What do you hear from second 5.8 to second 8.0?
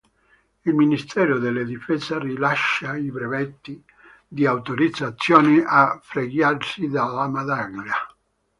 fregiarsi della medaglia.